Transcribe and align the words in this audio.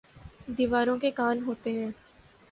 دیواروں 0.49 0.97
کے 0.97 1.11
کان 1.11 1.43
ہوتے 1.43 1.71
ہیں 1.73 1.89